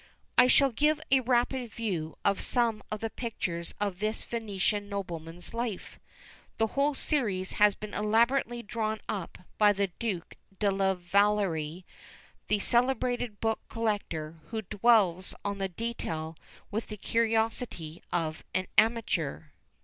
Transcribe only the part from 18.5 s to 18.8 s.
an